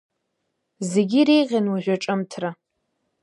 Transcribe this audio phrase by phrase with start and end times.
[0.91, 2.49] Зегьы иреиӷьын уажә аҿымҭра…